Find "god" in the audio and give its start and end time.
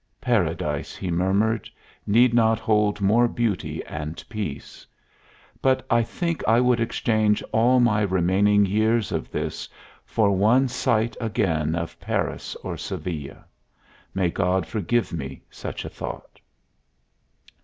14.31-14.65